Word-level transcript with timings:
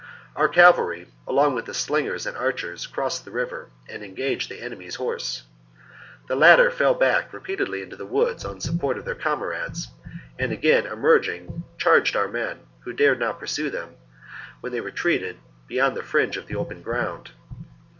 Our 0.35 0.47
cavalry, 0.47 1.05
along 1.27 1.53
with 1.53 1.65
the 1.65 1.75
slingers 1.75 2.25
and 2.25 2.35
archers, 2.35 2.87
crossed 2.87 3.23
the 3.23 3.29
river 3.29 3.69
and 3.87 4.01
engaged 4.03 4.49
the 4.49 4.59
enemy's 4.59 4.95
horse. 4.95 5.43
The 6.27 6.35
latter 6.35 6.71
fell 6.71 6.95
back 6.95 7.31
repeatedly 7.31 7.83
into 7.83 7.95
the 7.95 8.07
woods 8.07 8.43
on 8.43 8.55
the 8.55 8.61
support 8.61 8.97
of 8.97 9.05
their 9.05 9.13
comrades, 9.13 9.89
and 10.39 10.51
again 10.51 10.87
emerging, 10.87 11.65
charged 11.77 12.15
our 12.15 12.27
men, 12.27 12.61
who 12.79 12.93
dared 12.93 13.19
not 13.19 13.39
pursue 13.39 13.69
them, 13.69 13.93
when 14.59 14.71
they 14.73 14.81
retreated, 14.81 15.37
beyond 15.67 15.95
the 15.95 16.01
fringe 16.01 16.35
of 16.35 16.47
the 16.47 16.55
open 16.55 16.81
ground. 16.81 17.29